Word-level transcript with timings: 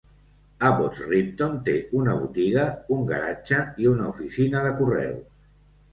Abbots 0.69 1.01
Ripton 1.09 1.59
té 1.67 1.75
una 2.01 2.15
botiga, 2.23 2.65
un 2.97 3.05
garatge 3.11 3.61
i 3.85 3.91
una 3.95 4.09
oficina 4.15 4.65
de 4.69 4.77
correus. 4.81 5.49